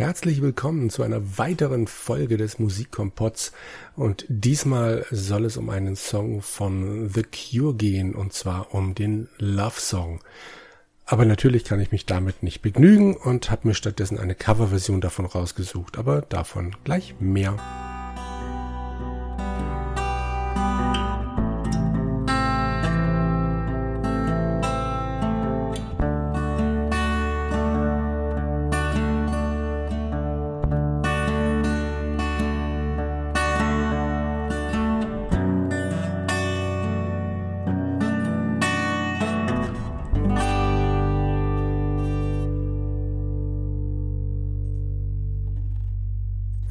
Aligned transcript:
Herzlich 0.00 0.40
willkommen 0.40 0.88
zu 0.88 1.02
einer 1.02 1.36
weiteren 1.36 1.86
Folge 1.86 2.38
des 2.38 2.58
Musikkompotts 2.58 3.52
und 3.96 4.24
diesmal 4.30 5.04
soll 5.10 5.44
es 5.44 5.58
um 5.58 5.68
einen 5.68 5.94
Song 5.94 6.40
von 6.40 7.10
The 7.10 7.22
Cure 7.22 7.74
gehen 7.74 8.14
und 8.14 8.32
zwar 8.32 8.74
um 8.74 8.94
den 8.94 9.28
Love 9.36 9.78
Song. 9.78 10.20
Aber 11.04 11.26
natürlich 11.26 11.64
kann 11.64 11.80
ich 11.80 11.92
mich 11.92 12.06
damit 12.06 12.42
nicht 12.42 12.62
begnügen 12.62 13.14
und 13.14 13.50
habe 13.50 13.68
mir 13.68 13.74
stattdessen 13.74 14.18
eine 14.18 14.34
Coverversion 14.34 15.02
davon 15.02 15.26
rausgesucht, 15.26 15.98
aber 15.98 16.22
davon 16.22 16.76
gleich 16.82 17.16
mehr. 17.20 17.58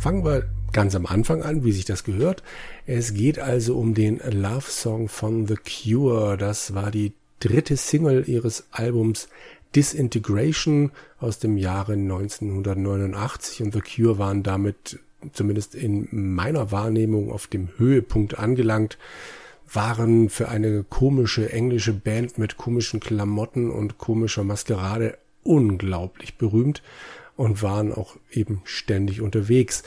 Fangen 0.09 0.25
wir 0.25 0.49
ganz 0.71 0.95
am 0.95 1.05
Anfang 1.05 1.43
an, 1.43 1.63
wie 1.63 1.71
sich 1.71 1.85
das 1.85 2.03
gehört. 2.03 2.41
Es 2.87 3.13
geht 3.13 3.37
also 3.37 3.77
um 3.77 3.93
den 3.93 4.19
Love 4.27 4.65
Song 4.67 5.07
von 5.07 5.45
The 5.45 5.53
Cure. 5.53 6.35
Das 6.35 6.73
war 6.73 6.89
die 6.89 7.13
dritte 7.39 7.77
Single 7.77 8.27
ihres 8.27 8.63
Albums 8.71 9.29
Disintegration 9.75 10.89
aus 11.19 11.37
dem 11.37 11.57
Jahre 11.57 11.93
1989 11.93 13.61
und 13.61 13.71
The 13.71 13.81
Cure 13.81 14.17
waren 14.17 14.41
damit 14.41 14.97
zumindest 15.31 15.75
in 15.75 16.07
meiner 16.09 16.71
Wahrnehmung 16.71 17.31
auf 17.31 17.45
dem 17.45 17.69
Höhepunkt 17.77 18.39
angelangt, 18.39 18.97
waren 19.71 20.29
für 20.29 20.49
eine 20.49 20.83
komische 20.89 21.51
englische 21.53 21.93
Band 21.93 22.39
mit 22.39 22.57
komischen 22.57 22.99
Klamotten 22.99 23.69
und 23.69 23.99
komischer 23.99 24.43
Maskerade 24.43 25.19
unglaublich 25.43 26.35
berühmt 26.35 26.81
und 27.39 27.63
waren 27.63 27.93
auch 27.93 28.17
eben 28.29 28.61
ständig 28.65 29.21
unterwegs. 29.21 29.83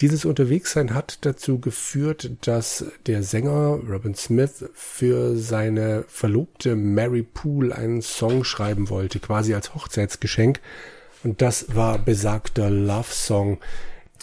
Dieses 0.00 0.24
Unterwegssein 0.24 0.94
hat 0.94 1.24
dazu 1.24 1.60
geführt, 1.60 2.32
dass 2.40 2.86
der 3.06 3.22
Sänger 3.22 3.78
Robin 3.88 4.16
Smith 4.16 4.64
für 4.74 5.36
seine 5.36 6.04
Verlobte 6.08 6.74
Mary 6.74 7.22
Poole 7.22 7.72
einen 7.72 8.02
Song 8.02 8.42
schreiben 8.42 8.90
wollte, 8.90 9.20
quasi 9.20 9.54
als 9.54 9.76
Hochzeitsgeschenk. 9.76 10.60
Und 11.22 11.40
das 11.40 11.72
war 11.76 12.00
besagter 12.00 12.68
Love 12.68 13.12
Song. 13.12 13.58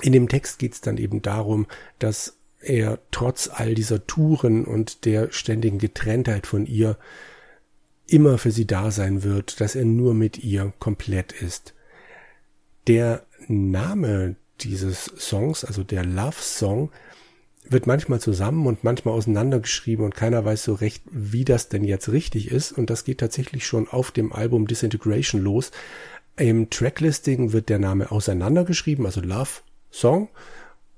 In 0.01 0.11
dem 0.11 0.27
Text 0.27 0.59
geht 0.59 0.73
es 0.73 0.81
dann 0.81 0.97
eben 0.97 1.21
darum, 1.21 1.67
dass 1.99 2.35
er 2.59 2.99
trotz 3.11 3.49
all 3.53 3.73
dieser 3.73 4.05
Touren 4.05 4.65
und 4.65 5.05
der 5.05 5.31
ständigen 5.31 5.77
Getrenntheit 5.77 6.45
von 6.45 6.65
ihr 6.65 6.97
immer 8.05 8.37
für 8.37 8.51
sie 8.51 8.67
da 8.67 8.91
sein 8.91 9.23
wird, 9.23 9.61
dass 9.61 9.75
er 9.75 9.85
nur 9.85 10.13
mit 10.13 10.43
ihr 10.43 10.73
komplett 10.79 11.31
ist. 11.31 11.73
Der 12.87 13.25
Name 13.47 14.35
dieses 14.61 15.05
Songs, 15.17 15.65
also 15.65 15.83
der 15.83 16.05
Love 16.05 16.39
Song, 16.39 16.91
wird 17.67 17.87
manchmal 17.87 18.19
zusammen 18.19 18.67
und 18.67 18.83
manchmal 18.83 19.15
auseinandergeschrieben 19.15 20.05
und 20.05 20.15
keiner 20.15 20.45
weiß 20.45 20.63
so 20.63 20.73
recht, 20.73 21.03
wie 21.11 21.45
das 21.45 21.67
denn 21.67 21.83
jetzt 21.83 22.09
richtig 22.09 22.51
ist. 22.51 22.71
Und 22.71 22.89
das 22.89 23.03
geht 23.03 23.19
tatsächlich 23.19 23.65
schon 23.65 23.87
auf 23.87 24.11
dem 24.11 24.33
Album 24.33 24.67
Disintegration 24.67 25.41
los. 25.41 25.71
Im 26.37 26.69
Tracklisting 26.69 27.53
wird 27.53 27.69
der 27.69 27.79
Name 27.79 28.11
auseinandergeschrieben, 28.11 29.05
also 29.05 29.21
Love 29.21 29.61
Song. 29.91 30.29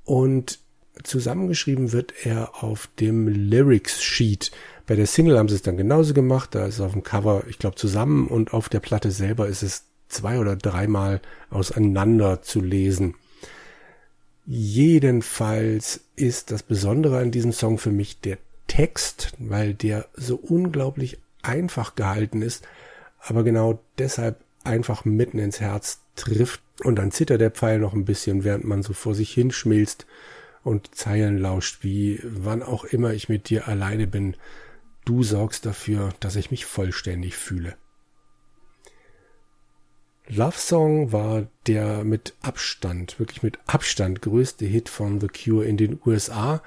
Und 0.04 0.60
zusammengeschrieben 1.04 1.92
wird 1.92 2.14
er 2.26 2.64
auf 2.64 2.90
dem 3.00 3.28
Lyrics 3.28 4.04
Sheet. 4.04 4.52
Bei 4.88 4.96
der 4.96 5.06
Single 5.06 5.38
haben 5.38 5.50
sie 5.50 5.56
es 5.56 5.62
dann 5.62 5.78
genauso 5.78 6.14
gemacht. 6.14 6.56
Da 6.56 6.66
ist 6.66 6.76
es 6.76 6.82
auf 6.82 6.94
dem 6.94 7.04
Cover, 7.04 7.44
ich 7.48 7.60
glaube, 7.60 7.76
zusammen 7.76 8.28
und 8.28 8.54
auf 8.54 8.68
der 8.68 8.80
Platte 8.80 9.12
selber 9.12 9.48
ist 9.48 9.64
es 9.64 9.86
zwei 10.08 10.40
oder 10.40 10.56
dreimal 10.56 11.22
auseinander 11.50 12.42
zu 12.42 12.62
lesen. 12.62 13.16
Jedenfalls 14.46 16.02
ist 16.16 16.52
das 16.52 16.64
Besondere 16.64 17.20
an 17.20 17.32
diesem 17.32 17.52
Song 17.52 17.78
für 17.78 17.92
mich 17.92 18.22
der 18.22 18.38
Text, 18.68 19.34
weil 19.40 19.74
der 19.74 20.08
so 20.14 20.36
unglaublich 20.36 21.18
einfach 21.42 21.96
gehalten 21.96 22.42
ist, 22.42 22.68
aber 23.20 23.44
genau 23.44 23.80
deshalb 23.98 24.40
einfach 24.64 25.06
mitten 25.06 25.40
ins 25.40 25.60
Herz 25.60 26.00
trifft 26.16 26.62
und 26.84 26.96
dann 26.98 27.12
zittert 27.12 27.42
der 27.42 27.52
Pfeil 27.52 27.80
noch 27.80 27.94
ein 27.94 28.06
bisschen, 28.06 28.44
während 28.44 28.66
man 28.66 28.84
so 28.84 28.94
vor 28.94 29.16
sich 29.16 29.32
hinschmilzt 29.32 30.06
und 30.64 30.94
Zeilen 30.94 31.38
lauscht, 31.38 31.84
wie 31.84 32.20
wann 32.24 32.62
auch 32.62 32.84
immer 32.84 33.14
ich 33.14 33.30
mit 33.30 33.50
dir 33.50 33.68
alleine 33.68 34.08
bin, 34.08 34.36
du 35.06 35.24
sorgst 35.24 35.66
dafür, 35.66 36.14
dass 36.20 36.36
ich 36.36 36.52
mich 36.52 36.66
vollständig 36.66 37.36
fühle. 37.36 37.76
Love 40.30 40.58
Song 40.58 41.14
war 41.14 41.48
der 41.68 42.04
mit 42.04 42.34
Abstand, 42.42 43.18
wirklich 43.18 43.44
mit 43.44 43.60
Abstand 43.66 44.22
größte 44.22 44.66
Hit 44.66 44.90
von 44.90 45.22
The 45.22 45.28
Cure 45.28 45.66
in 45.66 45.78
den 45.78 46.00
USA. 46.06 46.62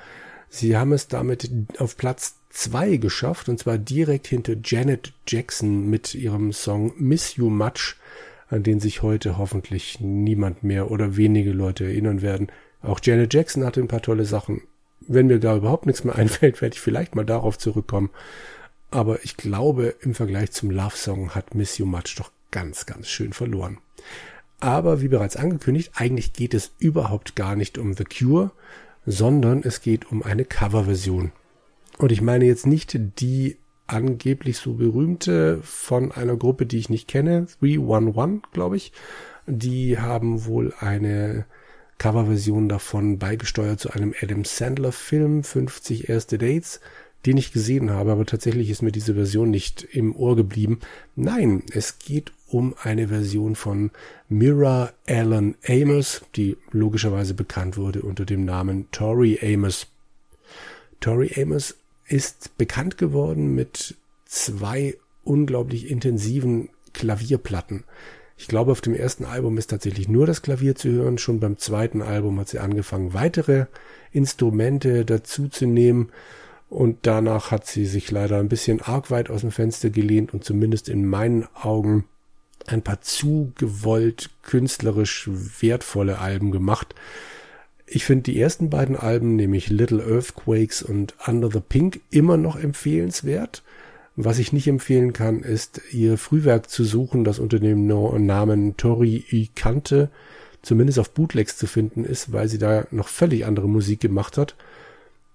Sie 0.48 0.76
haben 0.76 0.92
es 0.92 1.08
damit 1.08 1.50
auf 1.78 1.96
Platz 1.98 2.36
zwei 2.48 2.96
geschafft 2.96 3.50
und 3.50 3.58
zwar 3.58 3.76
direkt 3.76 4.26
hinter 4.26 4.54
Janet 4.64 5.12
Jackson 5.26 5.90
mit 5.90 6.14
ihrem 6.14 6.52
Song 6.52 6.94
Miss 6.96 7.36
You 7.36 7.50
Much, 7.50 7.96
an 8.48 8.62
den 8.62 8.80
sich 8.80 9.02
heute 9.02 9.36
hoffentlich 9.36 10.00
niemand 10.00 10.62
mehr 10.62 10.90
oder 10.90 11.18
wenige 11.18 11.52
Leute 11.52 11.84
erinnern 11.84 12.22
werden. 12.22 12.48
Auch 12.82 13.00
Janet 13.02 13.34
Jackson 13.34 13.64
hatte 13.64 13.80
ein 13.80 13.88
paar 13.88 14.02
tolle 14.02 14.24
Sachen. 14.24 14.62
Wenn 15.00 15.26
mir 15.26 15.38
da 15.38 15.54
überhaupt 15.54 15.84
nichts 15.84 16.02
mehr 16.02 16.14
einfällt, 16.16 16.62
werde 16.62 16.74
ich 16.74 16.80
vielleicht 16.80 17.14
mal 17.14 17.26
darauf 17.26 17.58
zurückkommen. 17.58 18.08
Aber 18.90 19.22
ich 19.22 19.36
glaube, 19.36 19.94
im 20.00 20.14
Vergleich 20.14 20.50
zum 20.50 20.70
Love 20.70 20.96
Song 20.96 21.34
hat 21.34 21.54
Miss 21.54 21.76
You 21.76 21.84
Much 21.84 22.16
doch 22.16 22.32
ganz, 22.50 22.86
ganz 22.86 23.08
schön 23.08 23.32
verloren. 23.32 23.78
Aber 24.60 25.00
wie 25.00 25.08
bereits 25.08 25.36
angekündigt, 25.36 25.92
eigentlich 25.94 26.32
geht 26.32 26.54
es 26.54 26.72
überhaupt 26.78 27.34
gar 27.34 27.56
nicht 27.56 27.78
um 27.78 27.94
The 27.94 28.04
Cure, 28.04 28.50
sondern 29.06 29.62
es 29.64 29.80
geht 29.80 30.10
um 30.10 30.22
eine 30.22 30.44
Coverversion. 30.44 31.32
Und 31.98 32.12
ich 32.12 32.20
meine 32.20 32.44
jetzt 32.44 32.66
nicht 32.66 32.98
die 33.20 33.56
angeblich 33.86 34.58
so 34.58 34.74
berühmte 34.74 35.60
von 35.62 36.12
einer 36.12 36.36
Gruppe, 36.36 36.66
die 36.66 36.78
ich 36.78 36.90
nicht 36.90 37.08
kenne, 37.08 37.46
311, 37.60 38.42
glaube 38.52 38.76
ich. 38.76 38.92
Die 39.46 39.98
haben 39.98 40.44
wohl 40.44 40.74
eine 40.78 41.46
Coverversion 41.98 42.68
davon 42.68 43.18
beigesteuert 43.18 43.80
zu 43.80 43.90
einem 43.90 44.14
Adam 44.20 44.44
Sandler 44.44 44.92
Film, 44.92 45.42
50 45.42 46.08
erste 46.08 46.38
Dates 46.38 46.80
den 47.26 47.36
ich 47.36 47.52
gesehen 47.52 47.90
habe, 47.90 48.12
aber 48.12 48.24
tatsächlich 48.24 48.70
ist 48.70 48.82
mir 48.82 48.92
diese 48.92 49.14
Version 49.14 49.50
nicht 49.50 49.82
im 49.82 50.16
Ohr 50.16 50.36
geblieben. 50.36 50.80
Nein, 51.16 51.62
es 51.72 51.98
geht 51.98 52.32
um 52.50 52.74
eine 52.82 53.08
Version 53.08 53.54
von 53.54 53.90
Mira 54.28 54.92
Allen 55.06 55.54
Amos, 55.66 56.22
die 56.36 56.56
logischerweise 56.72 57.34
bekannt 57.34 57.76
wurde 57.76 58.02
unter 58.02 58.24
dem 58.24 58.44
Namen 58.44 58.88
Tori 58.90 59.38
Amos. 59.42 59.86
Tori 61.00 61.32
Amos 61.40 61.76
ist 62.08 62.56
bekannt 62.58 62.98
geworden 62.98 63.54
mit 63.54 63.96
zwei 64.26 64.96
unglaublich 65.22 65.90
intensiven 65.90 66.70
Klavierplatten. 66.92 67.84
Ich 68.36 68.48
glaube, 68.48 68.72
auf 68.72 68.80
dem 68.80 68.94
ersten 68.94 69.26
Album 69.26 69.58
ist 69.58 69.68
tatsächlich 69.68 70.08
nur 70.08 70.26
das 70.26 70.42
Klavier 70.42 70.74
zu 70.74 70.90
hören. 70.90 71.18
Schon 71.18 71.40
beim 71.40 71.58
zweiten 71.58 72.02
Album 72.02 72.40
hat 72.40 72.48
sie 72.48 72.58
angefangen, 72.58 73.12
weitere 73.12 73.66
Instrumente 74.12 75.04
dazu 75.04 75.48
zu 75.48 75.66
nehmen. 75.66 76.10
Und 76.70 76.98
danach 77.02 77.50
hat 77.50 77.66
sie 77.66 77.84
sich 77.84 78.10
leider 78.10 78.38
ein 78.38 78.48
bisschen 78.48 78.80
arg 78.80 79.10
weit 79.10 79.28
aus 79.28 79.42
dem 79.42 79.50
Fenster 79.50 79.90
gelehnt 79.90 80.32
und 80.32 80.42
zumindest 80.42 80.88
in 80.88 81.04
meinen 81.04 81.46
Augen 81.54 82.06
ein 82.66 82.82
paar 82.82 83.00
zu 83.00 83.52
gewollt 83.56 84.30
künstlerisch 84.42 85.28
wertvolle 85.60 86.18
Alben 86.18 86.50
gemacht. 86.50 86.94
Ich 87.86 88.04
finde 88.04 88.24
die 88.24 88.40
ersten 88.40 88.70
beiden 88.70 88.96
Alben, 88.96 89.36
nämlich 89.36 89.68
Little 89.68 90.02
Earthquakes 90.02 90.82
und 90.82 91.14
Under 91.26 91.50
the 91.50 91.60
Pink, 91.60 92.00
immer 92.10 92.36
noch 92.36 92.56
empfehlenswert. 92.56 93.62
Was 94.16 94.38
ich 94.38 94.52
nicht 94.52 94.68
empfehlen 94.68 95.12
kann, 95.12 95.40
ist 95.40 95.80
ihr 95.92 96.18
Frühwerk 96.18 96.68
zu 96.68 96.84
suchen, 96.84 97.24
das 97.24 97.38
unter 97.38 97.58
dem 97.58 97.86
Namen 97.86 98.76
Tori 98.76 99.24
Ikante 99.30 100.10
zumindest 100.62 100.98
auf 100.98 101.10
Bootlegs 101.10 101.56
zu 101.56 101.66
finden 101.66 102.04
ist, 102.04 102.32
weil 102.32 102.48
sie 102.48 102.58
da 102.58 102.86
noch 102.90 103.08
völlig 103.08 103.46
andere 103.46 103.68
Musik 103.68 104.00
gemacht 104.00 104.36
hat 104.36 104.54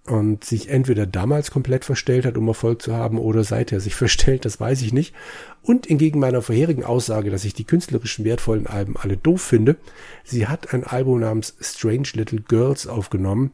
und 0.07 0.43
sich 0.43 0.69
entweder 0.69 1.07
damals 1.07 1.49
komplett 1.49 1.83
verstellt 1.83 2.25
hat, 2.25 2.37
um 2.37 2.47
Erfolg 2.47 2.81
zu 2.81 2.93
haben, 2.93 3.17
oder 3.17 3.43
seither 3.43 3.79
sich 3.79 3.95
verstellt, 3.95 4.45
das 4.45 4.59
weiß 4.59 4.81
ich 4.81 4.93
nicht. 4.93 5.15
Und 5.63 5.89
entgegen 5.89 6.19
meiner 6.19 6.41
vorherigen 6.41 6.83
Aussage, 6.83 7.31
dass 7.31 7.45
ich 7.45 7.53
die 7.53 7.63
künstlerischen 7.63 8.23
wertvollen 8.25 8.67
Alben 8.67 8.97
alle 8.97 9.17
doof 9.17 9.41
finde, 9.41 9.77
sie 10.23 10.47
hat 10.47 10.73
ein 10.73 10.83
Album 10.83 11.19
namens 11.19 11.55
Strange 11.59 12.09
Little 12.13 12.41
Girls 12.41 12.87
aufgenommen, 12.87 13.51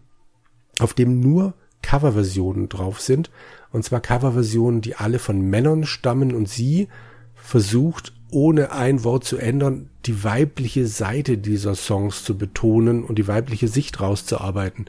auf 0.80 0.94
dem 0.94 1.20
nur 1.20 1.54
Coverversionen 1.82 2.70
drauf 2.70 3.00
sind, 3.00 3.32
und 3.72 3.84
zwar 3.84 4.02
Coverversionen, 4.02 4.82
die 4.82 4.96
alle 4.96 5.20
von 5.20 5.42
Männern 5.42 5.86
stammen 5.86 6.34
und 6.34 6.50
sie 6.50 6.90
versucht, 7.34 8.14
ohne 8.30 8.72
ein 8.72 9.04
Wort 9.04 9.24
zu 9.24 9.38
ändern, 9.38 9.90
die 10.06 10.24
weibliche 10.24 10.88
Seite 10.88 11.38
dieser 11.38 11.76
Songs 11.76 12.24
zu 12.24 12.38
betonen 12.38 13.04
und 13.04 13.18
die 13.18 13.28
weibliche 13.28 13.68
Sicht 13.68 14.00
rauszuarbeiten. 14.00 14.86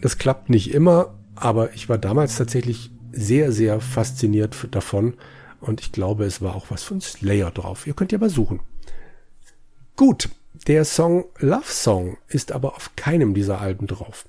Das 0.00 0.18
klappt 0.18 0.50
nicht 0.50 0.72
immer, 0.72 1.14
aber 1.34 1.72
ich 1.74 1.88
war 1.88 1.98
damals 1.98 2.36
tatsächlich 2.36 2.90
sehr, 3.12 3.52
sehr 3.52 3.80
fasziniert 3.80 4.68
davon 4.70 5.14
und 5.60 5.80
ich 5.80 5.92
glaube, 5.92 6.24
es 6.24 6.42
war 6.42 6.54
auch 6.54 6.66
was 6.70 6.82
von 6.82 7.00
Slayer 7.00 7.50
drauf. 7.50 7.86
Ihr 7.86 7.94
könnt 7.94 8.12
ja 8.12 8.18
mal 8.18 8.30
suchen. 8.30 8.60
Gut, 9.96 10.28
der 10.66 10.84
Song 10.84 11.24
Love 11.38 11.64
Song 11.66 12.18
ist 12.28 12.52
aber 12.52 12.76
auf 12.76 12.90
keinem 12.96 13.34
dieser 13.34 13.60
Alben 13.60 13.86
drauf. 13.86 14.26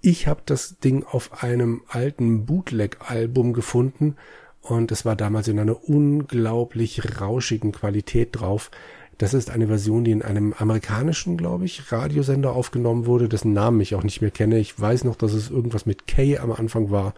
Ich 0.00 0.26
habe 0.26 0.42
das 0.44 0.78
Ding 0.78 1.04
auf 1.04 1.42
einem 1.42 1.82
alten 1.88 2.44
Bootleg-Album 2.46 3.52
gefunden 3.52 4.16
und 4.60 4.92
es 4.92 5.04
war 5.04 5.16
damals 5.16 5.48
in 5.48 5.58
einer 5.58 5.88
unglaublich 5.88 7.20
rauschigen 7.20 7.72
Qualität 7.72 8.30
drauf. 8.32 8.70
Das 9.18 9.34
ist 9.34 9.50
eine 9.50 9.68
Version, 9.68 10.04
die 10.04 10.10
in 10.10 10.22
einem 10.22 10.52
amerikanischen, 10.54 11.36
glaube 11.36 11.64
ich, 11.64 11.92
Radiosender 11.92 12.52
aufgenommen 12.52 13.06
wurde, 13.06 13.28
dessen 13.28 13.52
Namen 13.52 13.80
ich 13.80 13.94
auch 13.94 14.02
nicht 14.02 14.20
mehr 14.20 14.30
kenne. 14.30 14.58
Ich 14.58 14.78
weiß 14.78 15.04
noch, 15.04 15.16
dass 15.16 15.32
es 15.32 15.50
irgendwas 15.50 15.86
mit 15.86 16.06
K 16.06 16.38
am 16.38 16.52
Anfang 16.52 16.90
war. 16.90 17.14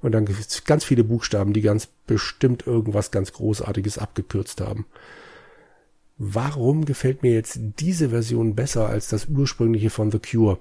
Und 0.00 0.12
dann 0.12 0.26
gibt 0.26 0.38
es 0.38 0.64
ganz 0.64 0.84
viele 0.84 1.04
Buchstaben, 1.04 1.52
die 1.52 1.62
ganz 1.62 1.88
bestimmt 2.06 2.66
irgendwas 2.66 3.10
ganz 3.10 3.32
Großartiges 3.32 3.98
abgekürzt 3.98 4.60
haben. 4.60 4.86
Warum 6.18 6.84
gefällt 6.84 7.22
mir 7.22 7.32
jetzt 7.32 7.58
diese 7.78 8.10
Version 8.10 8.54
besser 8.54 8.88
als 8.88 9.08
das 9.08 9.26
ursprüngliche 9.26 9.90
von 9.90 10.10
The 10.10 10.18
Cure? 10.18 10.58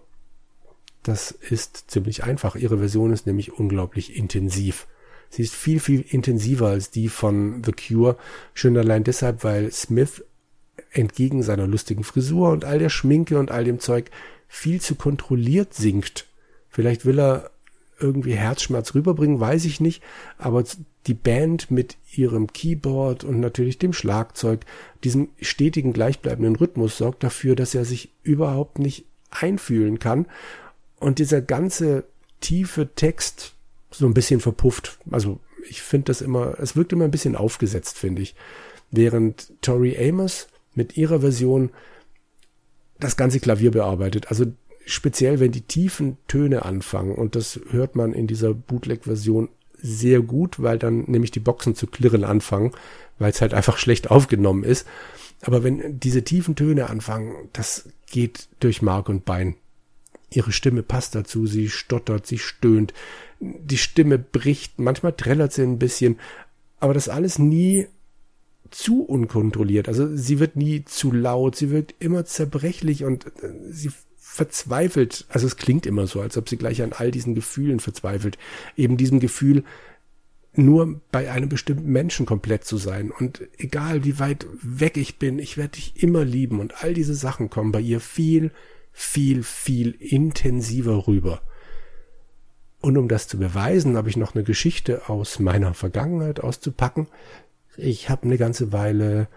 Das 1.04 1.32
ist 1.32 1.90
ziemlich 1.90 2.24
einfach. 2.24 2.56
Ihre 2.56 2.78
Version 2.78 3.12
ist 3.12 3.28
nämlich 3.28 3.54
unglaublich 3.54 4.16
intensiv. 4.16 4.88
Sie 5.30 5.42
ist 5.42 5.56
viel, 5.56 5.80
viel 5.80 6.02
intensiver 6.08 6.68
als 6.68 6.92
die 6.92 7.10
von 7.10 7.64
The 7.66 7.72
Cure. 7.72 8.18
Schön 8.54 8.78
allein 8.78 9.04
deshalb, 9.04 9.44
weil 9.44 9.72
Smith 9.72 10.24
entgegen 10.98 11.44
seiner 11.44 11.68
lustigen 11.68 12.04
Frisur 12.04 12.50
und 12.50 12.66
all 12.66 12.80
der 12.80 12.90
Schminke 12.90 13.38
und 13.40 13.52
all 13.52 13.64
dem 13.64 13.80
Zeug 13.80 14.10
viel 14.48 14.82
zu 14.82 14.96
kontrolliert 14.96 15.74
singt. 15.74 16.26
Vielleicht 16.70 17.06
will 17.06 17.20
er 17.20 17.52
irgendwie 18.00 18.36
Herzschmerz 18.36 18.94
rüberbringen, 18.94 19.40
weiß 19.40 19.66
ich 19.66 19.80
nicht, 19.80 20.04
aber 20.38 20.64
die 21.08 21.14
Band 21.14 21.72
mit 21.72 21.98
ihrem 22.16 22.48
Keyboard 22.48 23.24
und 23.24 23.40
natürlich 23.40 23.80
dem 23.80 23.94
Schlagzeug, 23.94 24.66
diesem 25.04 25.30
stetigen 25.42 25.94
gleichbleibenden 25.94 26.56
Rhythmus 26.56 26.98
sorgt 26.98 27.24
dafür, 27.24 27.56
dass 27.56 27.74
er 27.74 27.86
sich 27.86 28.12
überhaupt 28.24 28.80
nicht 28.80 29.06
einfühlen 29.32 30.00
kann 30.00 30.28
und 31.00 31.20
dieser 31.20 31.42
ganze 31.42 32.06
tiefe 32.40 32.90
Text 32.94 33.54
so 33.90 34.06
ein 34.06 34.14
bisschen 34.14 34.40
verpufft. 34.40 35.00
Also 35.10 35.40
ich 35.70 35.82
finde 35.82 36.06
das 36.06 36.22
immer, 36.22 36.60
es 36.60 36.76
wirkt 36.76 36.94
immer 36.94 37.06
ein 37.06 37.12
bisschen 37.12 37.36
aufgesetzt, 37.36 37.98
finde 37.98 38.22
ich. 38.22 38.36
Während 38.92 39.52
Tori 39.62 39.98
Amos 39.98 40.48
mit 40.78 40.96
ihrer 40.96 41.20
Version 41.20 41.72
das 43.00 43.18
ganze 43.18 43.40
Klavier 43.40 43.72
bearbeitet. 43.72 44.30
Also 44.30 44.46
speziell, 44.86 45.40
wenn 45.40 45.52
die 45.52 45.62
tiefen 45.62 46.18
Töne 46.28 46.64
anfangen 46.64 47.16
und 47.16 47.36
das 47.36 47.60
hört 47.70 47.96
man 47.96 48.14
in 48.14 48.28
dieser 48.28 48.54
Bootleg-Version 48.54 49.50
sehr 49.80 50.22
gut, 50.22 50.62
weil 50.62 50.80
dann 50.80 51.04
nämlich 51.08 51.32
die 51.32 51.40
Boxen 51.40 51.76
zu 51.76 51.88
klirren 51.88 52.24
anfangen, 52.24 52.72
weil 53.20 53.32
es 53.32 53.42
halt 53.42 53.54
einfach 53.54 53.78
schlecht 53.78 54.10
aufgenommen 54.10 54.64
ist. 54.64 54.88
Aber 55.42 55.64
wenn 55.64 56.00
diese 56.00 56.24
tiefen 56.24 56.56
Töne 56.56 56.90
anfangen, 56.90 57.50
das 57.54 57.90
geht 58.08 58.48
durch 58.60 58.82
Mark 58.82 59.10
und 59.10 59.26
Bein. 59.26 59.56
Ihre 60.32 60.52
Stimme 60.52 60.84
passt 60.84 61.16
dazu, 61.16 61.46
sie 61.46 61.70
stottert, 61.70 62.26
sie 62.26 62.40
stöhnt, 62.40 62.94
die 63.40 63.78
Stimme 63.78 64.18
bricht, 64.18 64.80
manchmal 64.80 65.14
trällert 65.14 65.54
sie 65.54 65.62
ein 65.62 65.80
bisschen, 65.80 66.20
aber 66.80 66.94
das 66.94 67.08
alles 67.08 67.40
nie 67.40 67.88
zu 68.72 69.04
unkontrolliert. 69.04 69.88
Also 69.88 70.16
sie 70.16 70.40
wird 70.40 70.56
nie 70.56 70.86
zu 70.86 71.12
laut, 71.12 71.56
sie 71.56 71.72
wirkt 71.72 71.96
immer 72.00 72.26
zerbrechlich 72.26 73.04
und 73.04 73.28
äh, 73.42 73.54
sie 73.70 73.92
verzweifelt. 74.18 75.26
Also 75.30 75.48
es 75.48 75.58
klingt 75.58 75.86
immer 75.86 76.08
so, 76.08 76.22
als 76.22 76.38
ob 76.38 76.48
sie 76.48 76.58
gleich 76.58 76.82
an 76.82 76.94
all 76.94 77.12
diesen 77.12 77.36
Gefühlen 77.36 77.80
verzweifelt. 77.80 78.38
Eben 78.76 78.98
diesem 78.98 79.20
Gefühl, 79.20 79.64
nur 80.54 81.02
bei 81.12 81.32
einem 81.32 81.50
bestimmten 81.50 81.92
Menschen 81.92 82.26
komplett 82.26 82.64
zu 82.64 82.78
sein. 82.78 83.12
Und 83.12 83.42
egal 83.58 84.04
wie 84.04 84.20
weit 84.20 84.46
weg 84.62 84.98
ich 84.98 85.20
bin, 85.20 85.40
ich 85.40 85.58
werde 85.58 85.72
dich 85.72 86.02
immer 86.02 86.26
lieben. 86.26 86.60
Und 86.60 86.84
all 86.84 86.94
diese 86.94 87.16
Sachen 87.16 87.50
kommen 87.50 87.72
bei 87.72 87.82
ihr 87.82 88.00
viel, 88.00 88.52
viel, 88.92 89.44
viel 89.44 89.92
intensiver 90.00 91.08
rüber. 91.08 91.42
Und 92.80 92.98
um 92.98 93.08
das 93.08 93.28
zu 93.28 93.38
beweisen, 93.38 93.98
habe 93.98 94.10
ich 94.10 94.18
noch 94.18 94.36
eine 94.36 94.44
Geschichte 94.44 95.10
aus 95.10 95.40
meiner 95.40 95.74
Vergangenheit 95.74 96.40
auszupacken. 96.40 97.08
Ich 97.78 98.10
habe 98.10 98.24
eine 98.24 98.38
ganze 98.38 98.72
Weile 98.74 99.28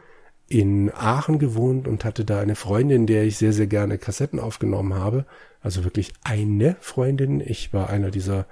in 0.48 0.90
Aachen 0.92 1.38
gewohnt 1.38 1.86
und 1.86 2.04
hatte 2.04 2.24
da 2.24 2.40
eine 2.40 2.56
Freundin, 2.56 3.06
der 3.06 3.24
ich 3.24 3.36
sehr, 3.36 3.52
sehr 3.52 3.66
gerne 3.66 3.98
Kassetten 3.98 4.40
aufgenommen 4.40 4.94
habe. 4.94 5.26
Also 5.62 5.84
wirklich 5.84 6.12
eine 6.24 6.76
Freundin. 6.80 7.40
Ich 7.40 7.72
war 7.72 7.90
einer 7.90 8.10
dieser 8.10 8.46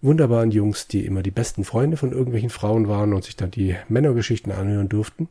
wunderbaren 0.00 0.50
Jungs, 0.50 0.86
die 0.86 1.06
immer 1.06 1.22
die 1.22 1.30
besten 1.30 1.64
Freunde 1.64 1.96
von 1.96 2.12
irgendwelchen 2.12 2.50
Frauen 2.50 2.86
waren 2.86 3.12
und 3.14 3.24
sich 3.24 3.36
dann 3.36 3.50
die 3.50 3.74
Männergeschichten 3.88 4.52
anhören 4.52 4.88
durften. 4.88 5.28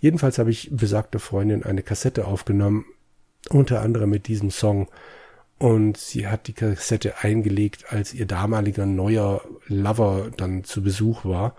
Jedenfalls 0.00 0.38
habe 0.38 0.50
ich 0.50 0.68
besagte 0.72 1.18
Freundin 1.18 1.62
eine 1.62 1.82
Kassette 1.82 2.26
aufgenommen, 2.26 2.84
unter 3.48 3.80
anderem 3.80 4.10
mit 4.10 4.26
diesem 4.26 4.50
Song 4.50 4.88
und 5.58 5.96
sie 5.96 6.26
hat 6.26 6.48
die 6.48 6.52
Kassette 6.52 7.22
eingelegt, 7.22 7.86
als 7.88 8.12
ihr 8.12 8.26
damaliger 8.26 8.84
neuer 8.84 9.42
Lover 9.68 10.30
dann 10.36 10.64
zu 10.64 10.82
Besuch 10.82 11.24
war. 11.24 11.56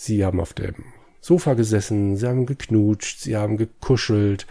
Sie 0.00 0.24
haben 0.24 0.40
auf 0.40 0.52
dem 0.52 0.76
Sofa 1.20 1.54
gesessen, 1.54 2.16
sie 2.16 2.28
haben 2.28 2.46
geknutscht, 2.46 3.18
sie 3.18 3.36
haben 3.36 3.56
gekuschelt, 3.56 4.46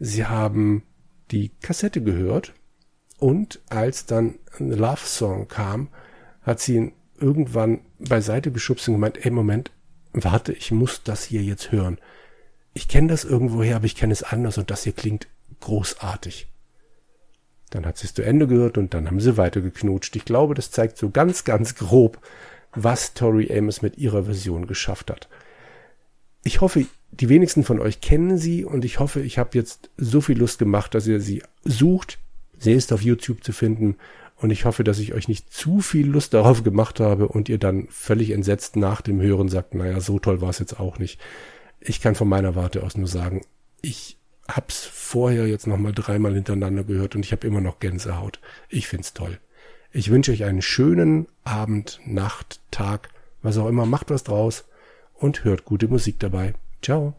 sie 0.00 0.26
haben 0.26 0.82
die 1.30 1.52
Kassette 1.62 2.02
gehört 2.02 2.54
und 3.16 3.60
als 3.68 4.06
dann 4.06 4.40
ein 4.58 4.72
Love 4.72 5.06
Song 5.06 5.46
kam, 5.46 5.90
hat 6.42 6.58
sie 6.58 6.74
ihn 6.74 6.92
irgendwann 7.20 7.82
beiseite 8.00 8.50
geschubst 8.50 8.88
und 8.88 8.94
gemeint, 8.94 9.24
ey 9.24 9.30
Moment, 9.30 9.70
warte, 10.12 10.52
ich 10.52 10.72
muss 10.72 11.04
das 11.04 11.22
hier 11.22 11.44
jetzt 11.44 11.70
hören. 11.70 11.98
Ich 12.74 12.88
kenne 12.88 13.06
das 13.06 13.22
irgendwoher, 13.22 13.76
aber 13.76 13.84
ich 13.84 13.94
kenne 13.94 14.12
es 14.12 14.24
anders 14.24 14.58
und 14.58 14.72
das 14.72 14.82
hier 14.82 14.92
klingt 14.92 15.28
großartig. 15.60 16.48
Dann 17.70 17.86
hat 17.86 17.96
sie 17.96 18.08
es 18.08 18.14
zu 18.14 18.22
Ende 18.22 18.48
gehört 18.48 18.76
und 18.76 18.92
dann 18.92 19.06
haben 19.06 19.20
sie 19.20 19.36
weitergeknutscht. 19.36 20.16
Ich 20.16 20.24
glaube, 20.24 20.54
das 20.54 20.72
zeigt 20.72 20.96
so 20.96 21.10
ganz, 21.10 21.44
ganz 21.44 21.76
grob, 21.76 22.18
was 22.74 23.14
Tori 23.14 23.50
Amos 23.56 23.82
mit 23.82 23.98
ihrer 23.98 24.24
Version 24.24 24.66
geschafft 24.66 25.10
hat. 25.10 25.28
Ich 26.42 26.60
hoffe, 26.60 26.86
die 27.10 27.28
wenigsten 27.28 27.64
von 27.64 27.80
euch 27.80 28.00
kennen 28.00 28.38
sie 28.38 28.64
und 28.64 28.84
ich 28.84 28.98
hoffe, 28.98 29.20
ich 29.20 29.38
habe 29.38 29.50
jetzt 29.54 29.90
so 29.96 30.20
viel 30.20 30.38
Lust 30.38 30.58
gemacht, 30.58 30.94
dass 30.94 31.06
ihr 31.06 31.20
sie 31.20 31.42
sucht. 31.64 32.18
Sie 32.58 32.72
ist 32.72 32.92
auf 32.92 33.02
YouTube 33.02 33.42
zu 33.42 33.52
finden 33.52 33.96
und 34.36 34.50
ich 34.50 34.64
hoffe, 34.64 34.84
dass 34.84 34.98
ich 34.98 35.12
euch 35.12 35.28
nicht 35.28 35.52
zu 35.52 35.80
viel 35.80 36.06
Lust 36.06 36.32
darauf 36.32 36.62
gemacht 36.62 37.00
habe 37.00 37.28
und 37.28 37.48
ihr 37.48 37.58
dann 37.58 37.88
völlig 37.90 38.30
entsetzt 38.30 38.76
nach 38.76 39.00
dem 39.00 39.20
Hören 39.20 39.48
sagt, 39.48 39.74
naja, 39.74 40.00
so 40.00 40.18
toll 40.18 40.40
war 40.40 40.50
es 40.50 40.58
jetzt 40.58 40.78
auch 40.80 40.98
nicht. 40.98 41.20
Ich 41.80 42.00
kann 42.00 42.14
von 42.14 42.28
meiner 42.28 42.54
Warte 42.54 42.82
aus 42.82 42.96
nur 42.96 43.08
sagen, 43.08 43.42
ich 43.82 44.18
hab's 44.48 44.84
vorher 44.84 45.46
jetzt 45.46 45.66
nochmal 45.66 45.92
dreimal 45.92 46.34
hintereinander 46.34 46.84
gehört 46.84 47.16
und 47.16 47.24
ich 47.24 47.32
habe 47.32 47.46
immer 47.46 47.60
noch 47.60 47.80
Gänsehaut. 47.80 48.40
Ich 48.68 48.88
find's 48.88 49.14
toll. 49.14 49.38
Ich 49.92 50.10
wünsche 50.10 50.30
euch 50.30 50.44
einen 50.44 50.62
schönen 50.62 51.26
Abend, 51.42 52.00
Nacht, 52.06 52.60
Tag, 52.70 53.08
was 53.42 53.58
auch 53.58 53.66
immer. 53.66 53.86
Macht 53.86 54.10
was 54.10 54.22
draus 54.22 54.64
und 55.14 55.42
hört 55.42 55.64
gute 55.64 55.88
Musik 55.88 56.20
dabei. 56.20 56.54
Ciao. 56.80 57.14